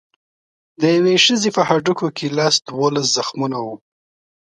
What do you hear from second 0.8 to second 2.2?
یوې ښځې په هډوکو